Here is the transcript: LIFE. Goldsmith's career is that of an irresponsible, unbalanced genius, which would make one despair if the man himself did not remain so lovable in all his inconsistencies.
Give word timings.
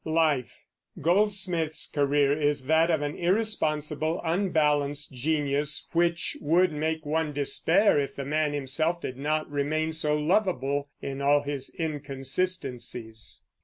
LIFE. 0.03 0.57
Goldsmith's 0.99 1.85
career 1.85 2.33
is 2.33 2.65
that 2.65 2.89
of 2.89 3.03
an 3.03 3.15
irresponsible, 3.15 4.19
unbalanced 4.23 5.11
genius, 5.13 5.85
which 5.93 6.35
would 6.41 6.71
make 6.71 7.05
one 7.05 7.33
despair 7.33 7.99
if 7.99 8.15
the 8.15 8.25
man 8.25 8.51
himself 8.51 8.99
did 9.01 9.15
not 9.15 9.47
remain 9.47 9.93
so 9.93 10.17
lovable 10.17 10.89
in 11.03 11.21
all 11.21 11.43
his 11.43 11.69
inconsistencies. 11.79 13.43